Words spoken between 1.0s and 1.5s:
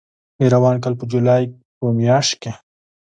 جولای